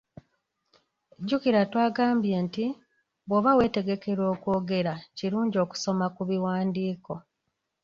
[1.21, 2.65] Jjukira twagambye nti
[3.27, 7.13] bw’oba weetegekera okwogera kirungi okusoma ku biwandiiko.